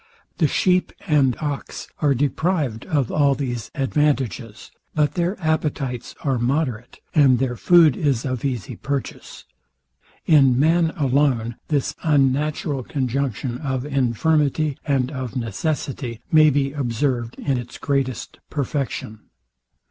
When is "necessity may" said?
15.35-16.49